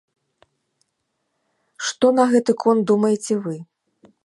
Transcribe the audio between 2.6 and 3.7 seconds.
конт думаеце вы?